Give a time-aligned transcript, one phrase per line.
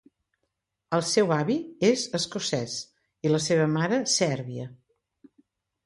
[0.97, 1.59] El seu avi
[1.91, 2.79] és escocès
[3.29, 4.71] i la seva mare sèrbia.